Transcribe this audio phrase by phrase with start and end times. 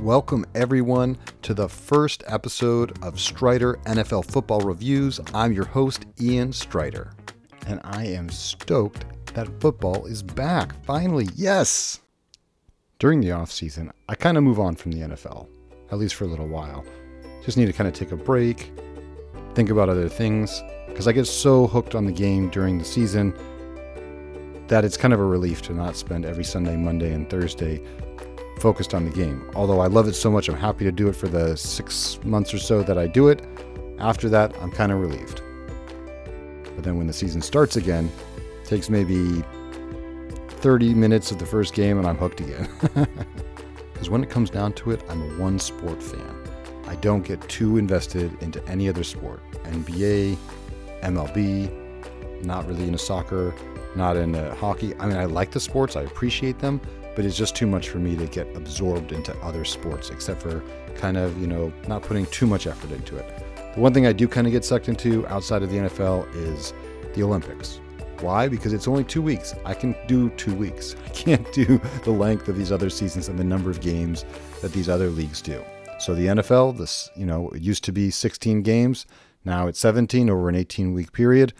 [0.00, 5.20] Welcome, everyone, to the first episode of Strider NFL Football Reviews.
[5.34, 7.12] I'm your host, Ian Strider,
[7.66, 10.72] and I am stoked that football is back.
[10.84, 12.00] Finally, yes!
[12.98, 15.46] During the offseason, I kind of move on from the NFL,
[15.90, 16.84] at least for a little while.
[17.44, 18.72] Just need to kind of take a break,
[19.54, 23.34] think about other things, because I get so hooked on the game during the season
[24.68, 27.84] that it's kind of a relief to not spend every Sunday, Monday, and Thursday
[28.62, 29.50] focused on the game.
[29.56, 32.54] Although I love it so much, I'm happy to do it for the six months
[32.54, 33.44] or so that I do it.
[33.98, 35.42] After that, I'm kind of relieved.
[36.76, 38.10] But then when the season starts again,
[38.64, 39.42] takes maybe
[40.48, 42.68] 30 minutes of the first game and I'm hooked again.
[43.92, 46.36] Because when it comes down to it, I'm a one sport fan.
[46.88, 49.40] I don't get too invested into any other sport.
[49.62, 50.36] NBA,
[51.04, 53.54] MLB, not really into soccer,
[53.94, 54.92] not into hockey.
[54.98, 56.80] I mean, I like the sports, I appreciate them,
[57.14, 60.62] but it's just too much for me to get absorbed into other sports, except for
[60.96, 63.26] kind of, you know, not putting too much effort into it.
[63.74, 66.72] The one thing I do kind of get sucked into outside of the NFL is
[67.14, 67.80] the Olympics.
[68.20, 68.46] Why?
[68.46, 69.54] Because it's only two weeks.
[69.64, 70.94] I can do two weeks.
[71.06, 74.24] I can't do the length of these other seasons and the number of games
[74.60, 75.62] that these other leagues do.
[75.98, 79.06] So the NFL, this, you know, it used to be 16 games.
[79.44, 81.52] Now it's 17 over an 18 week period.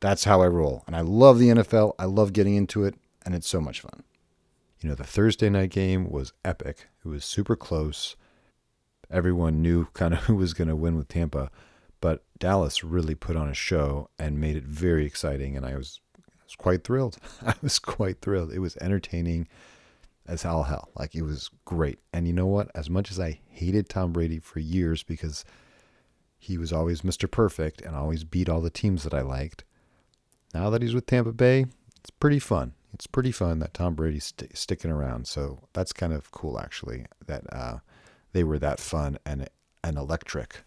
[0.00, 0.84] That's how I roll.
[0.86, 1.94] And I love the NFL.
[1.98, 2.94] I love getting into it,
[3.24, 4.02] and it's so much fun.
[4.86, 6.86] You know, the Thursday night game was epic.
[7.04, 8.14] It was super close.
[9.10, 11.50] Everyone knew kind of who was going to win with Tampa,
[12.00, 15.56] but Dallas really put on a show and made it very exciting.
[15.56, 17.18] And I was, I was quite thrilled.
[17.44, 18.52] I was quite thrilled.
[18.52, 19.48] It was entertaining
[20.24, 20.90] as all hell.
[20.96, 21.98] Like it was great.
[22.12, 22.70] And you know what?
[22.72, 25.44] As much as I hated Tom Brady for years because
[26.38, 27.28] he was always Mr.
[27.28, 29.64] Perfect and always beat all the teams that I liked,
[30.54, 31.66] now that he's with Tampa Bay,
[31.98, 32.74] it's pretty fun.
[32.96, 35.26] It's pretty fun that Tom Brady's st- sticking around.
[35.26, 37.80] So that's kind of cool, actually, that uh,
[38.32, 39.50] they were that fun and
[39.84, 40.64] and electric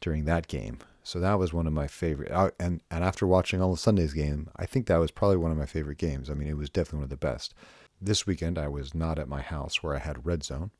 [0.00, 0.78] during that game.
[1.02, 2.30] So that was one of my favorite.
[2.30, 5.50] Uh, and and after watching all of Sunday's game, I think that was probably one
[5.50, 6.30] of my favorite games.
[6.30, 7.54] I mean, it was definitely one of the best.
[8.00, 10.70] This weekend, I was not at my house where I had Red Zone,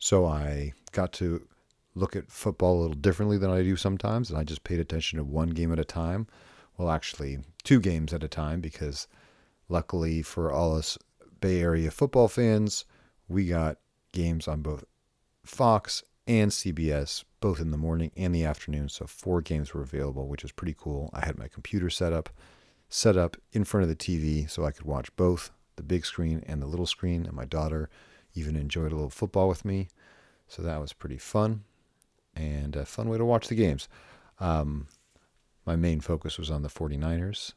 [0.00, 1.46] so I got to
[1.94, 5.18] look at football a little differently than I do sometimes, and I just paid attention
[5.18, 6.26] to one game at a time
[6.80, 9.06] well, actually, two games at a time because
[9.70, 10.98] luckily for all us
[11.40, 12.84] Bay Area football fans,
[13.28, 13.78] we got
[14.12, 14.84] games on both
[15.44, 18.88] Fox and CBS, both in the morning and the afternoon.
[18.88, 21.10] So four games were available, which is pretty cool.
[21.14, 22.28] I had my computer set up,
[22.88, 26.44] set up in front of the TV so I could watch both the big screen
[26.46, 27.24] and the little screen.
[27.24, 27.88] And my daughter
[28.34, 29.88] even enjoyed a little football with me.
[30.46, 31.64] So that was pretty fun
[32.34, 33.88] and a fun way to watch the games.
[34.38, 34.88] Um,
[35.66, 37.52] my main focus was on the 49ers,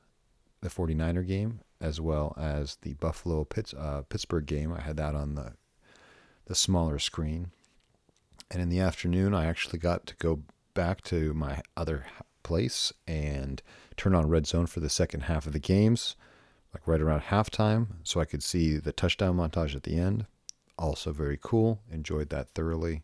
[0.62, 4.72] the 49er game, as well as the Buffalo Pitts, uh, Pittsburgh game.
[4.74, 5.54] I had that on the
[6.46, 7.52] the smaller screen.
[8.50, 10.42] And in the afternoon, I actually got to go
[10.74, 12.06] back to my other
[12.44, 13.62] place and
[13.96, 16.16] turn on Red Zone for the second half of the games,
[16.74, 20.26] like right around halftime, so I could see the touchdown montage at the end.
[20.78, 21.80] Also, very cool.
[21.90, 23.04] Enjoyed that thoroughly.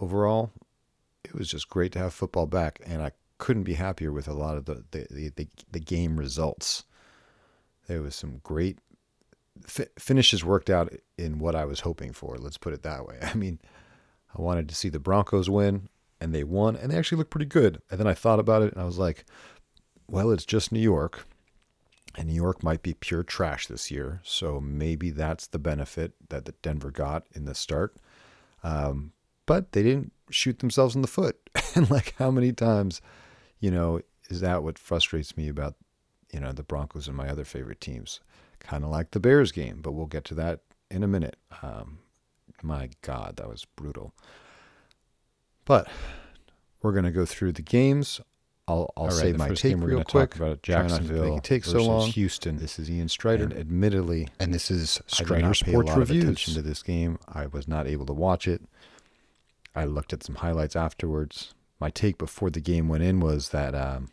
[0.00, 0.50] Overall,
[1.24, 4.32] it was just great to have football back, and I couldn't be happier with a
[4.32, 6.84] lot of the the, the, the game results.
[7.86, 8.78] There was some great
[9.66, 12.36] fi- finishes worked out in what I was hoping for.
[12.36, 13.18] Let's put it that way.
[13.22, 13.58] I mean,
[14.36, 15.88] I wanted to see the Broncos win,
[16.20, 17.82] and they won, and they actually looked pretty good.
[17.90, 19.24] And then I thought about it, and I was like,
[20.08, 21.26] well, it's just New York,
[22.16, 24.20] and New York might be pure trash this year.
[24.24, 27.96] So maybe that's the benefit that the Denver got in the start.
[28.62, 29.12] Um,
[29.46, 31.36] but they didn't shoot themselves in the foot.
[31.74, 33.00] and like, how many times
[33.62, 35.76] you know, is that what frustrates me about,
[36.32, 38.20] you know, the Broncos and my other favorite teams?
[38.60, 40.60] Kind of like the Bears game, but we'll get to that
[40.90, 41.36] in a minute.
[41.62, 41.98] Um,
[42.62, 44.14] my God, that was brutal.
[45.64, 45.88] But
[46.80, 48.20] we're going to go through the games.
[48.68, 50.30] I'll, I'll right, say my take real we're quick.
[50.30, 52.08] Talk about Jacksonville it takes so long.
[52.10, 52.58] Houston.
[52.58, 53.44] This is Ian Strider.
[53.44, 56.22] And admittedly, and this is Strider Sports Reviews.
[56.22, 57.18] attention to this game.
[57.28, 58.62] I was not able to watch it.
[59.74, 63.74] I looked at some highlights afterwards my take before the game went in was that
[63.74, 64.08] um,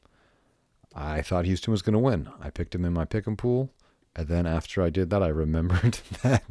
[0.96, 2.30] I thought Houston was going to win.
[2.42, 3.70] I picked him in my pick and pool.
[4.16, 6.44] And then after I did that, I remembered that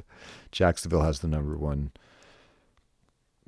[0.53, 1.91] Jacksonville has the number one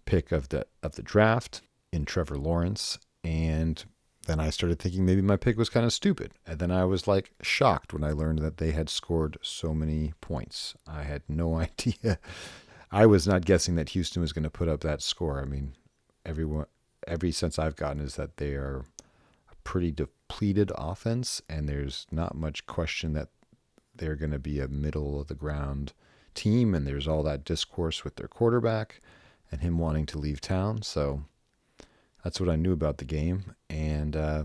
[0.05, 2.99] pick of the of the draft in Trevor Lawrence.
[3.23, 3.83] And
[4.27, 6.33] then I started thinking maybe my pick was kind of stupid.
[6.47, 10.13] And then I was like shocked when I learned that they had scored so many
[10.21, 10.75] points.
[10.87, 12.19] I had no idea.
[12.93, 15.41] I was not guessing that Houston was going to put up that score.
[15.41, 15.75] I mean,
[16.27, 16.67] everyone
[17.07, 18.85] every sense I've gotten is that they are
[19.65, 23.29] pretty depleted offense, and there's not much question that
[23.95, 25.93] they're going to be a middle of the ground
[26.35, 26.75] team.
[26.75, 29.01] And there's all that discourse with their quarterback,
[29.51, 30.83] and him wanting to leave town.
[30.83, 31.25] So
[32.23, 34.45] that's what I knew about the game, and uh,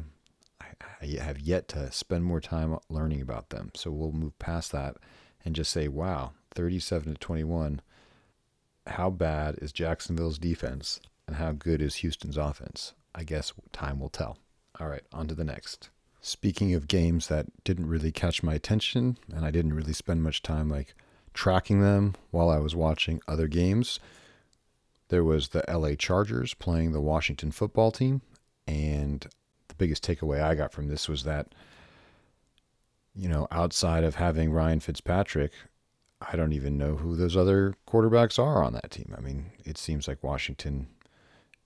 [0.62, 0.68] I,
[1.02, 3.72] I have yet to spend more time learning about them.
[3.76, 4.98] So we'll move past that
[5.44, 7.82] and just say, wow, 37 to 21.
[8.88, 12.94] How bad is Jacksonville's defense, and how good is Houston's offense?
[13.14, 14.38] I guess time will tell.
[14.80, 15.90] All right, on to the next.
[16.22, 20.42] Speaking of games that didn't really catch my attention, and I didn't really spend much
[20.42, 20.96] time like
[21.34, 24.00] tracking them while I was watching other games,
[25.10, 28.22] there was the LA Chargers playing the Washington football team.
[28.68, 29.26] And
[29.68, 31.54] the biggest takeaway I got from this was that,
[33.14, 35.52] you know, outside of having Ryan Fitzpatrick,
[36.20, 39.14] I don't even know who those other quarterbacks are on that team.
[39.16, 40.88] I mean, it seems like Washington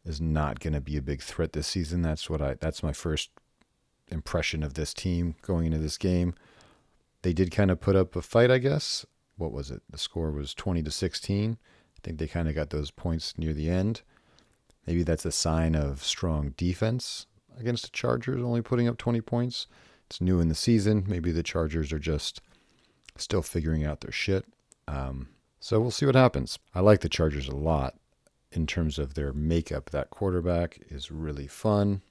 [0.05, 2.01] is not going to be a big threat this season.
[2.01, 3.29] That's what I that's my first
[4.07, 6.33] impression of this team going into this game.
[7.21, 9.05] They did kind of put up a fight, I guess.
[9.37, 9.81] What was it?
[9.89, 11.57] The score was 20 to 16.
[11.61, 14.01] I think they kind of got those points near the end.
[14.87, 17.27] Maybe that's a sign of strong defense
[17.59, 19.67] against the Chargers, only putting up 20 points.
[20.07, 21.03] It's new in the season.
[21.07, 22.41] Maybe the Chargers are just
[23.17, 24.45] still figuring out their shit.
[24.87, 25.27] Um,
[25.59, 26.57] so we'll see what happens.
[26.73, 27.95] I like the Chargers a lot
[28.51, 29.89] in terms of their makeup.
[29.91, 32.01] That quarterback is really fun.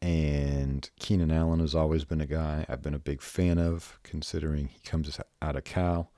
[0.00, 4.66] And Keenan Allen has always been a guy I've been a big fan of, considering
[4.66, 6.10] he comes out of Cal.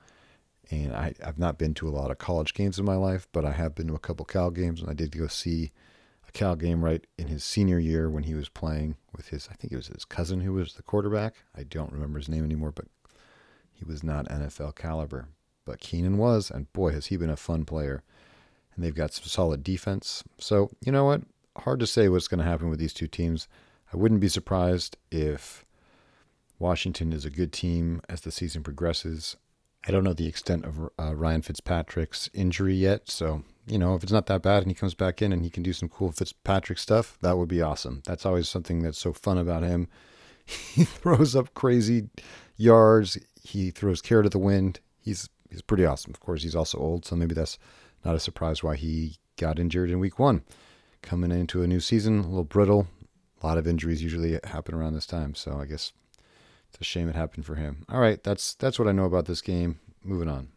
[0.71, 3.45] And I, I've not been to a lot of college games in my life, but
[3.45, 5.71] I have been to a couple Cal games, and I did go see
[6.27, 9.53] a Cal game right in his senior year when he was playing with his, I
[9.53, 11.35] think it was his cousin who was the quarterback.
[11.55, 12.87] I don't remember his name anymore, but
[13.71, 15.27] he was not NFL caliber.
[15.63, 18.03] But Keenan was, and boy, has he been a fun player.
[18.75, 20.23] And they've got some solid defense.
[20.39, 21.21] So, you know what?
[21.57, 23.47] Hard to say what's going to happen with these two teams.
[23.93, 25.65] I wouldn't be surprised if
[26.59, 29.37] Washington is a good team as the season progresses.
[29.87, 34.03] I don't know the extent of uh, Ryan Fitzpatrick's injury yet, so you know if
[34.03, 36.11] it's not that bad and he comes back in and he can do some cool
[36.11, 38.01] Fitzpatrick stuff, that would be awesome.
[38.05, 39.87] That's always something that's so fun about him.
[40.47, 42.09] He throws up crazy
[42.55, 43.17] yards.
[43.41, 44.79] He throws care to the wind.
[45.01, 46.11] He's he's pretty awesome.
[46.11, 47.57] Of course, he's also old, so maybe that's
[48.05, 50.43] not a surprise why he got injured in Week One.
[51.01, 52.87] Coming into a new season, a little brittle,
[53.41, 55.91] a lot of injuries usually happen around this time, so I guess
[56.69, 57.85] it's a shame it happened for him.
[57.89, 59.79] All right, that's that's what I know about this game.
[60.03, 60.49] Moving on.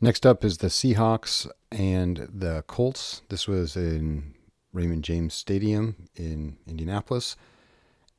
[0.00, 3.22] Next up is the Seahawks and the Colts.
[3.28, 4.34] This was in
[4.72, 7.36] Raymond James Stadium in Indianapolis.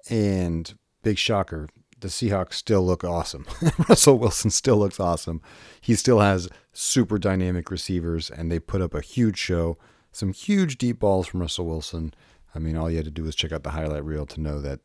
[0.09, 0.73] And
[1.03, 1.67] big shocker,
[1.99, 3.45] the Seahawks still look awesome.
[3.89, 5.41] Russell Wilson still looks awesome.
[5.81, 9.77] He still has super dynamic receivers, and they put up a huge show.
[10.11, 12.13] Some huge deep balls from Russell Wilson.
[12.53, 14.61] I mean, all you had to do was check out the highlight reel to know
[14.61, 14.79] that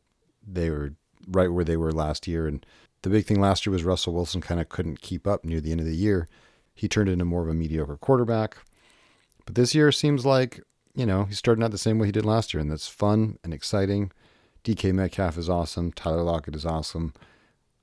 [0.45, 0.93] they were
[1.27, 2.47] right where they were last year.
[2.47, 2.65] And
[3.01, 5.71] the big thing last year was Russell Wilson kind of couldn't keep up near the
[5.71, 6.27] end of the year.
[6.73, 8.57] He turned into more of a mediocre quarterback.
[9.45, 10.61] But this year seems like,
[10.95, 13.37] you know, he's starting out the same way he did last year, and that's fun
[13.43, 14.11] and exciting.
[14.63, 15.91] DK Metcalf is awesome.
[15.91, 17.13] Tyler Lockett is awesome.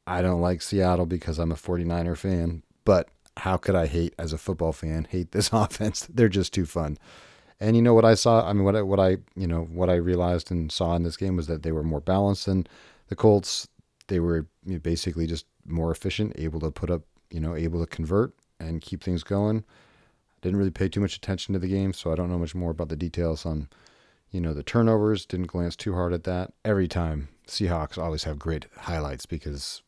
[0.06, 4.32] I don't like Seattle because I'm a 49er fan, but how could I hate as
[4.32, 6.06] a football fan hate this offense?
[6.12, 6.98] They're just too fun.
[7.60, 8.48] And you know what I saw?
[8.48, 11.16] I mean, what I, what I you know what I realized and saw in this
[11.16, 12.66] game was that they were more balanced than
[13.08, 13.66] the Colts.
[14.06, 14.46] They were
[14.82, 19.02] basically just more efficient, able to put up, you know, able to convert and keep
[19.02, 19.58] things going.
[19.58, 22.55] I Didn't really pay too much attention to the game, so I don't know much
[22.55, 23.69] more about the details on,
[24.31, 25.27] you know, the turnovers.
[25.27, 26.53] Didn't glance too hard at that.
[26.65, 29.82] Every time Seahawks always have great highlights because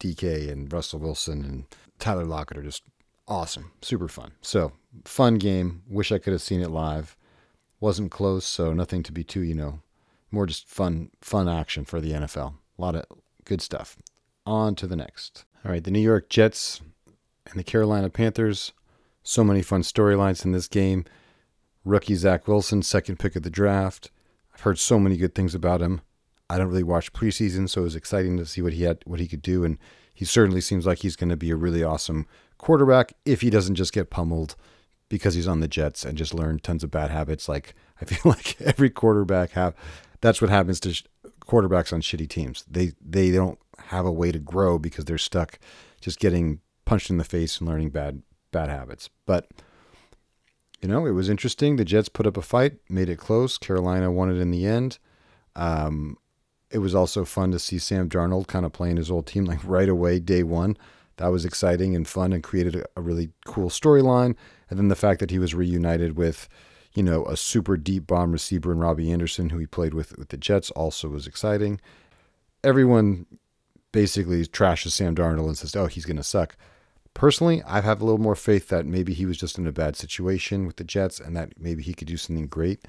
[0.00, 1.64] DK and Russell Wilson and
[1.98, 2.82] Tyler Lockett are just
[3.28, 4.32] awesome, super fun.
[4.42, 4.72] So
[5.04, 5.82] fun game.
[5.88, 7.16] Wish I could have seen it live.
[7.80, 9.80] Wasn't close, so nothing to be too, you know,
[10.30, 12.54] more just fun, fun action for the NFL.
[12.78, 13.04] A lot of
[13.44, 13.96] good stuff.
[14.46, 15.44] On to the next.
[15.64, 16.80] All right, the New York Jets
[17.46, 18.72] and the Carolina Panthers.
[19.22, 21.04] So many fun storylines in this game.
[21.86, 24.10] Rookie Zach Wilson, second pick of the draft.
[24.52, 26.00] I've heard so many good things about him.
[26.50, 29.20] I don't really watch preseason, so it was exciting to see what he had, what
[29.20, 29.78] he could do, and
[30.12, 32.26] he certainly seems like he's going to be a really awesome
[32.58, 34.56] quarterback if he doesn't just get pummeled
[35.08, 37.48] because he's on the Jets and just learn tons of bad habits.
[37.48, 39.74] Like I feel like every quarterback have
[40.20, 41.04] that's what happens to sh-
[41.40, 42.64] quarterbacks on shitty teams.
[42.68, 45.58] They they don't have a way to grow because they're stuck
[46.00, 49.10] just getting punched in the face and learning bad bad habits.
[49.26, 49.48] But
[50.80, 51.76] you know, it was interesting.
[51.76, 53.58] The Jets put up a fight, made it close.
[53.58, 54.98] Carolina won it in the end.
[55.54, 56.18] Um,
[56.70, 59.60] it was also fun to see Sam Darnold kind of playing his old team like
[59.64, 60.76] right away, day one
[61.16, 64.34] that was exciting and fun and created a, a really cool storyline.
[64.68, 66.48] And then the fact that he was reunited with,
[66.94, 70.28] you know, a super deep bomb receiver in Robbie Anderson, who he played with with
[70.28, 71.80] the Jets, also was exciting.
[72.64, 73.26] Everyone
[73.92, 76.56] basically trashes Sam Darnold and says, "Oh, he's going to suck."
[77.16, 79.96] Personally, I have a little more faith that maybe he was just in a bad
[79.96, 82.84] situation with the Jets and that maybe he could do something great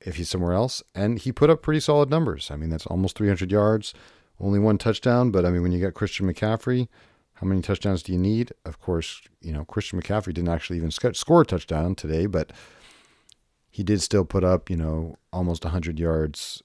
[0.00, 0.82] if he's somewhere else.
[0.94, 2.50] And he put up pretty solid numbers.
[2.50, 3.92] I mean, that's almost 300 yards,
[4.40, 5.30] only one touchdown.
[5.30, 6.88] But I mean, when you got Christian McCaffrey,
[7.34, 8.54] how many touchdowns do you need?
[8.64, 12.54] Of course, you know, Christian McCaffrey didn't actually even score a touchdown today, but
[13.68, 16.62] he did still put up, you know, almost 100 yards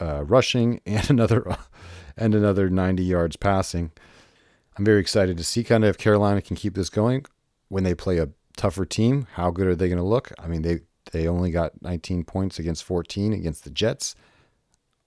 [0.00, 1.56] uh, rushing and another
[2.16, 3.92] and another 90 yards passing.
[4.76, 7.24] I'm very excited to see kind of if Carolina can keep this going
[7.68, 9.26] when they play a tougher team.
[9.34, 10.32] How good are they going to look?
[10.38, 14.14] I mean, they they only got 19 points against 14 against the Jets.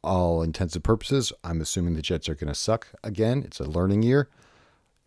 [0.03, 3.41] All intensive purposes, I'm assuming the Jets are going to suck again.
[3.43, 4.29] It's a learning year.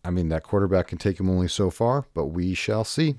[0.03, 3.15] I mean, that quarterback can take him only so far, but we shall see.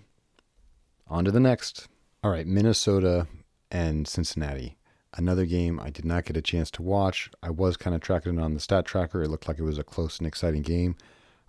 [1.09, 1.89] On to the next.
[2.23, 3.27] All right, Minnesota
[3.71, 4.77] and Cincinnati.
[5.17, 7.31] Another game I did not get a chance to watch.
[7.43, 9.23] I was kind of tracking it on the stat tracker.
[9.23, 10.97] It looked like it was a close and exciting game.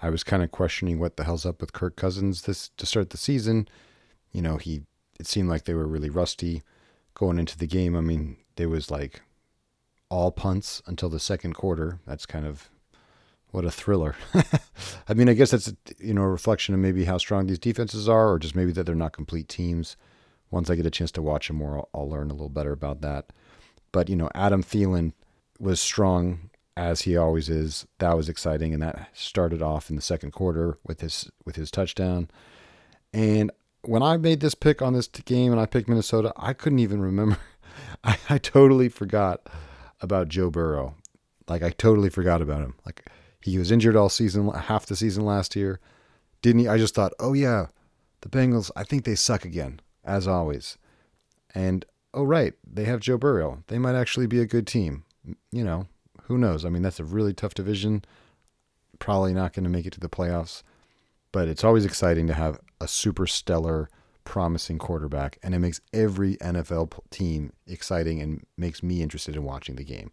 [0.01, 3.11] I was kind of questioning what the hell's up with Kirk Cousins this to start
[3.11, 3.67] the season.
[4.31, 4.81] You know, he
[5.19, 6.63] it seemed like they were really rusty
[7.13, 7.95] going into the game.
[7.95, 9.21] I mean, there was like
[10.09, 11.99] all punts until the second quarter.
[12.05, 12.69] That's kind of
[13.51, 14.15] what a thriller.
[15.07, 18.09] I mean, I guess that's you know a reflection of maybe how strong these defenses
[18.09, 19.97] are, or just maybe that they're not complete teams.
[20.49, 22.73] Once I get a chance to watch them more, I'll, I'll learn a little better
[22.73, 23.31] about that.
[23.91, 25.13] But you know, Adam Thielen
[25.59, 27.85] was strong as he always is.
[27.99, 31.71] That was exciting, and that started off in the second quarter with his with his
[31.71, 32.29] touchdown.
[33.13, 33.51] And
[33.83, 37.01] when I made this pick on this game and I picked Minnesota, I couldn't even
[37.01, 37.37] remember.
[38.03, 39.47] I, I totally forgot
[40.01, 40.95] about Joe Burrow.
[41.47, 42.75] Like I totally forgot about him.
[42.85, 43.09] Like
[43.41, 45.79] he was injured all season, half the season last year.
[46.41, 46.67] Didn't he?
[46.67, 47.67] I just thought, oh yeah,
[48.21, 48.71] the Bengals.
[48.75, 50.77] I think they suck again, as always.
[51.53, 53.63] And oh right, they have Joe Burrow.
[53.67, 55.03] They might actually be a good team.
[55.51, 55.87] You know,
[56.31, 56.63] who knows?
[56.63, 58.05] I mean, that's a really tough division.
[58.99, 60.63] Probably not going to make it to the playoffs,
[61.33, 63.89] but it's always exciting to have a super stellar,
[64.23, 69.75] promising quarterback, and it makes every NFL team exciting and makes me interested in watching
[69.75, 70.09] the game.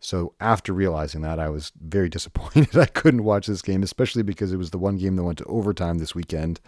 [0.00, 4.52] So after realizing that, I was very disappointed I couldn't watch this game, especially because
[4.52, 6.60] it was the one game that went to overtime this weekend.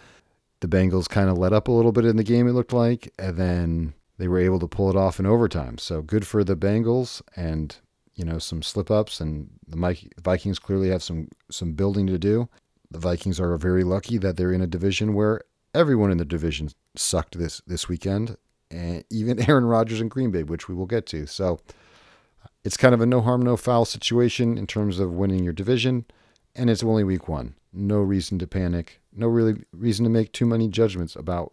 [0.60, 3.12] The Bengals kind of let up a little bit in the game, it looked like,
[3.18, 5.76] and then they were able to pull it off in overtime.
[5.76, 7.76] So good for the Bengals and
[8.16, 12.48] you know some slip ups and the Vikings clearly have some some building to do.
[12.90, 15.42] The Vikings are very lucky that they're in a division where
[15.74, 18.36] everyone in the division sucked this this weekend,
[18.70, 21.26] and even Aaron Rodgers and Green Bay, which we will get to.
[21.26, 21.60] So
[22.64, 26.06] it's kind of a no harm no foul situation in terms of winning your division,
[26.54, 27.54] and it's only week 1.
[27.72, 29.00] No reason to panic.
[29.12, 31.52] No really reason to make too many judgments about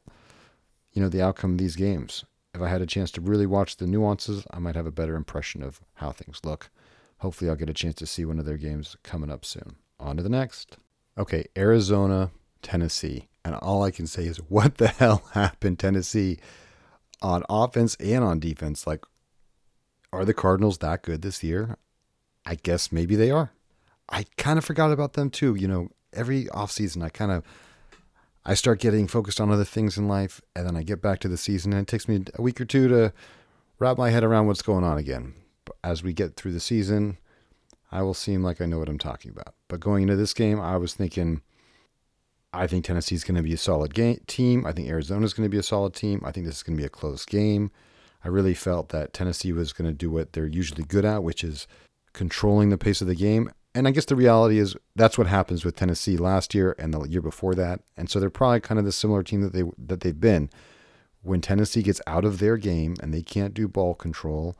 [0.93, 3.77] you know the outcome of these games if I had a chance to really watch
[3.77, 6.69] the nuances, I might have a better impression of how things look.
[7.17, 9.75] Hopefully, I'll get a chance to see one of their games coming up soon.
[9.99, 10.77] On to the next.
[11.17, 12.31] Okay, Arizona,
[12.61, 13.29] Tennessee.
[13.45, 16.37] And all I can say is, what the hell happened, Tennessee,
[17.21, 18.85] on offense and on defense?
[18.85, 19.03] Like,
[20.11, 21.77] are the Cardinals that good this year?
[22.45, 23.51] I guess maybe they are.
[24.09, 25.55] I kind of forgot about them too.
[25.55, 27.43] You know, every offseason, I kind of
[28.45, 31.29] I start getting focused on other things in life, and then I get back to
[31.29, 33.13] the season, and it takes me a week or two to
[33.79, 35.33] wrap my head around what's going on again.
[35.63, 37.17] But as we get through the season,
[37.91, 39.53] I will seem like I know what I'm talking about.
[39.69, 41.41] But going into this game, I was thinking,
[42.51, 44.65] I think Tennessee's going to be a solid game, team.
[44.65, 46.21] I think Arizona's going to be a solid team.
[46.25, 47.71] I think this is going to be a close game.
[48.25, 51.43] I really felt that Tennessee was going to do what they're usually good at, which
[51.43, 51.65] is
[52.11, 55.65] controlling the pace of the game and I guess the reality is that's what happens
[55.65, 57.81] with Tennessee last year and the year before that.
[57.97, 60.49] And so they're probably kind of the similar team that they that they've been.
[61.21, 64.57] When Tennessee gets out of their game and they can't do ball control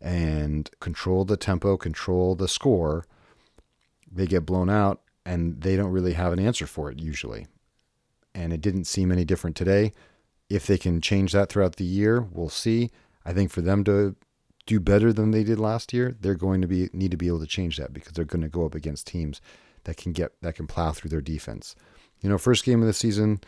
[0.00, 3.06] and control the tempo, control the score,
[4.10, 7.46] they get blown out and they don't really have an answer for it usually.
[8.34, 9.92] And it didn't seem any different today.
[10.50, 12.90] If they can change that throughout the year, we'll see.
[13.24, 14.14] I think for them to
[14.66, 17.40] do better than they did last year, they're going to be need to be able
[17.40, 19.40] to change that because they're going to go up against teams
[19.84, 21.74] that can get that can plow through their defense.
[22.20, 23.40] You know, first game of the season,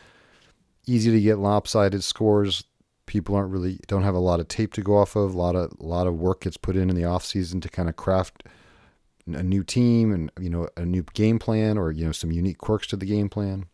[0.85, 2.65] easy to get lopsided scores.
[3.05, 5.33] People aren't really don't have a lot of tape to go off of.
[5.33, 7.69] A lot of a lot of work gets put in in the off season to
[7.69, 8.43] kind of craft
[9.27, 12.57] a new team and you know a new game plan or you know some unique
[12.57, 13.65] quirks to the game plan.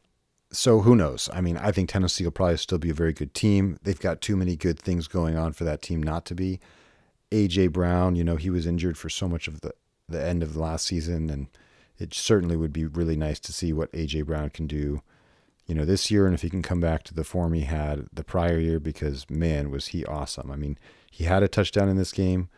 [0.53, 1.29] So who knows?
[1.33, 3.79] I mean, I think Tennessee will probably still be a very good team.
[3.83, 6.59] They've got too many good things going on for that team not to be.
[7.31, 9.73] AJ Brown, you know, he was injured for so much of the,
[10.07, 11.47] the end of the last season, and
[11.97, 15.01] it certainly would be really nice to see what AJ Brown can do,
[15.65, 18.07] you know, this year, and if he can come back to the form he had
[18.11, 20.51] the prior year, because man, was he awesome!
[20.51, 20.77] I mean,
[21.09, 22.49] he had a touchdown in this game,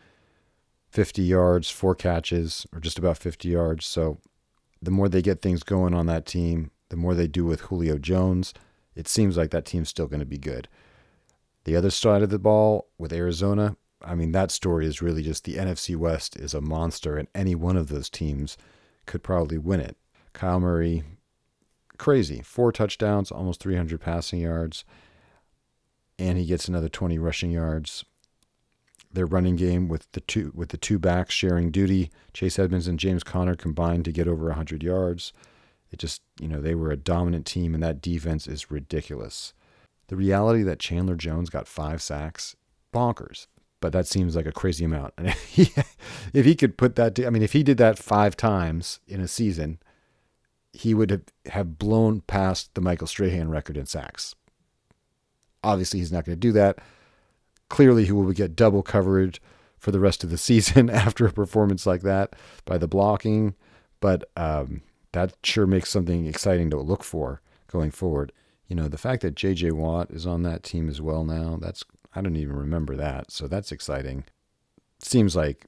[0.90, 3.86] 50 yards, four catches, or just about 50 yards.
[3.86, 4.20] So,
[4.82, 7.98] the more they get things going on that team, the more they do with Julio
[7.98, 8.54] Jones,
[8.96, 10.68] it seems like that team's still going to be good.
[11.64, 15.44] The other side of the ball with Arizona, I mean, that story is really just
[15.46, 18.58] the NFC West is a monster, and any one of those teams
[19.06, 19.98] could probably win it.
[20.34, 21.04] Kyler Murray,
[21.98, 22.42] crazy.
[22.42, 24.84] Four touchdowns, almost 300 passing yards,
[26.20, 28.06] and he gets another 20 rushing yards.
[29.12, 33.00] Their running game with the two with the two backs sharing duty, Chase Edmonds and
[33.00, 35.34] James Conner combined to get over 100 yards.
[35.92, 39.54] It just, you know, they were a dominant team, and that defense is ridiculous.
[40.08, 42.56] The reality that Chandler Jones got five sacks,
[42.92, 43.46] bonkers.
[43.84, 45.14] But that seems like a crazy amount.
[45.18, 45.28] And
[46.34, 49.28] if he, could put that, I mean, if he did that five times in a
[49.28, 49.78] season,
[50.72, 54.36] he would have, have blown past the Michael Strahan record in sacks.
[55.66, 56.80] Obviously, he's not going to do that.
[57.68, 59.42] Clearly, he will get double coverage
[59.78, 63.54] for the rest of the season after a performance like that by the blocking.
[64.00, 68.32] But um, that sure makes something exciting to look for going forward.
[68.66, 71.84] You know, the fact that JJ Watt is on that team as well now, that's
[72.16, 73.32] I don't even remember that.
[73.32, 74.26] So that's exciting.
[75.00, 75.66] Seems like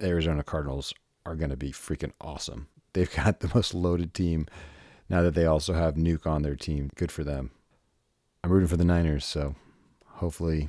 [0.00, 0.94] Arizona Cardinals
[1.26, 2.68] are going to be freaking awesome.
[2.92, 4.46] They've got the most loaded team
[5.08, 6.90] now that they also have Nuk on their team.
[6.96, 7.50] Good for them.
[8.44, 9.56] I'm rooting for the Niners, so
[10.06, 10.68] hopefully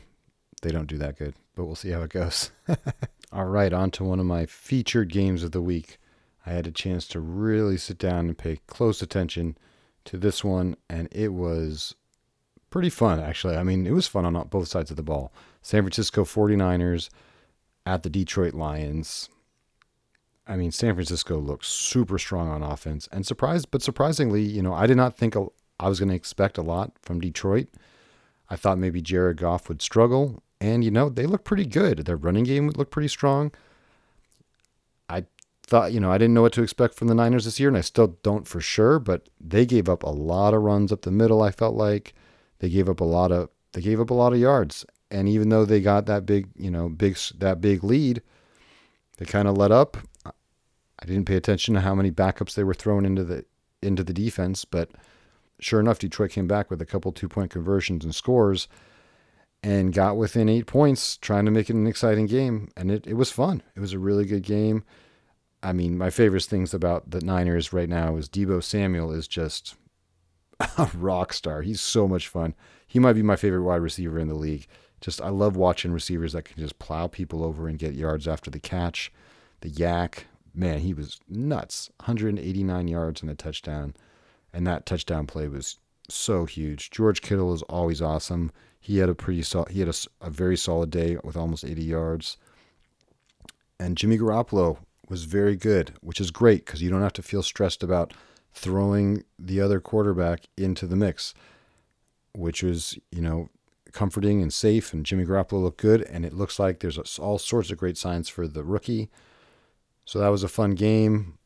[0.61, 2.51] they don't do that good, but we'll see how it goes.
[3.31, 5.99] All right, on to one of my featured games of the week.
[6.45, 9.57] I had a chance to really sit down and pay close attention
[10.05, 11.95] to this one, and it was
[12.69, 13.55] pretty fun, actually.
[13.55, 15.31] I mean, it was fun on both sides of the ball.
[15.61, 17.09] San Francisco 49ers
[17.85, 19.29] at the Detroit Lions.
[20.47, 24.73] I mean, San Francisco looked super strong on offense and surprised, but surprisingly, you know,
[24.73, 25.35] I did not think
[25.79, 27.67] I was going to expect a lot from Detroit.
[28.49, 31.99] I thought maybe Jared Goff would struggle, and you know, they look pretty good.
[32.05, 33.51] Their running game looked pretty strong
[35.09, 35.25] I
[35.63, 37.77] thought, you know, I didn't know what to expect from the Niners this year, and
[37.77, 41.11] I still don't for sure, but they gave up a lot of runs up the
[41.11, 42.13] middle, I felt like.
[42.59, 44.85] They gave up a lot of they gave up a lot of yards.
[45.11, 48.21] And even though they got that big, you know, big that big lead,
[49.17, 49.97] they kind of let up.
[50.25, 53.45] I didn't pay attention to how many backups they were throwing into the
[53.81, 54.91] into the defense, but
[55.59, 58.67] sure enough, Detroit came back with a couple two point conversions and scores
[59.61, 62.69] and got within eight points, trying to make it an exciting game.
[62.77, 63.61] And it, it was fun.
[63.75, 64.83] It was a really good game.
[65.61, 69.75] I mean, my favorite things about the Niners right now is Deebo Samuel is just
[70.59, 71.61] a rock star.
[71.61, 72.55] He's so much fun.
[72.87, 74.67] He might be my favorite wide receiver in the league.
[75.01, 78.49] Just I love watching receivers that can just plow people over and get yards after
[78.51, 79.11] the catch.
[79.61, 81.89] The YAC, man, he was nuts.
[81.97, 83.95] 189 yards and a touchdown.
[84.53, 85.77] And that touchdown play was
[86.09, 86.89] so huge.
[86.91, 88.51] George Kittle is always awesome.
[88.79, 91.83] He had a pretty sol- he had a, a very solid day with almost 80
[91.83, 92.37] yards.
[93.79, 97.43] And Jimmy Garoppolo was very good, which is great because you don't have to feel
[97.43, 98.13] stressed about
[98.53, 101.33] throwing the other quarterback into the mix,
[102.33, 103.49] which was, you know,
[103.91, 104.93] comforting and safe.
[104.93, 108.29] And Jimmy Garoppolo looked good, and it looks like there's all sorts of great signs
[108.29, 109.09] for the rookie.
[110.05, 111.37] So that was a fun game.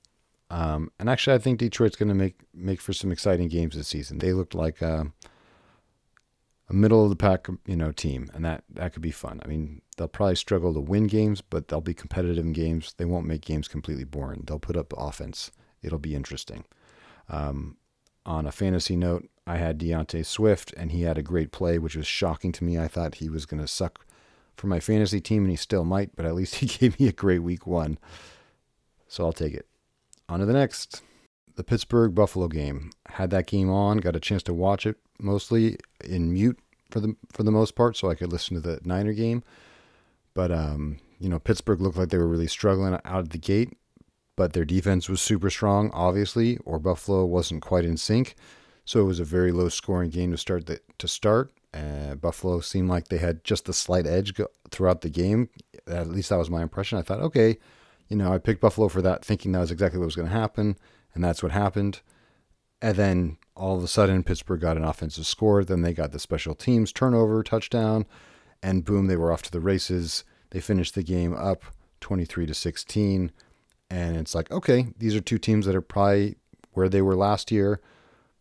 [0.49, 3.87] Um, and actually, I think Detroit's going to make make for some exciting games this
[3.87, 4.19] season.
[4.19, 5.05] They looked like uh,
[6.69, 9.41] a middle of the pack, you know, team, and that that could be fun.
[9.43, 12.93] I mean, they'll probably struggle to win games, but they'll be competitive in games.
[12.97, 14.43] They won't make games completely boring.
[14.45, 15.51] They'll put up offense.
[15.81, 16.65] It'll be interesting.
[17.29, 17.77] Um,
[18.25, 21.95] on a fantasy note, I had D'Andre Swift, and he had a great play, which
[21.95, 22.77] was shocking to me.
[22.77, 24.05] I thought he was going to suck
[24.55, 27.13] for my fantasy team, and he still might, but at least he gave me a
[27.13, 27.97] great week one.
[29.07, 29.67] So I'll take it.
[30.29, 31.01] On to the next.
[31.55, 32.91] The Pittsburgh Buffalo game.
[33.07, 36.59] Had that game on, got a chance to watch it mostly in mute
[36.89, 39.43] for the for the most part, so I could listen to the Niner game.
[40.33, 43.77] But um, you know, Pittsburgh looked like they were really struggling out of the gate,
[44.35, 48.35] but their defense was super strong, obviously, or Buffalo wasn't quite in sync.
[48.85, 51.53] So it was a very low scoring game to start the, to start.
[51.73, 55.49] Uh, Buffalo seemed like they had just a slight edge go, throughout the game.
[55.87, 56.97] At least that was my impression.
[56.97, 57.57] I thought, okay,
[58.09, 60.33] you know, I picked Buffalo for that, thinking that was exactly what was going to
[60.33, 60.77] happen,
[61.13, 62.01] and that's what happened.
[62.81, 65.63] And then all of a sudden, Pittsburgh got an offensive score.
[65.63, 68.05] Then they got the special teams turnover, touchdown,
[68.61, 70.23] and boom, they were off to the races.
[70.49, 71.63] They finished the game up
[72.01, 73.31] 23 to 16.
[73.93, 76.35] And it's like, okay, these are two teams that are probably
[76.71, 77.79] where they were last year.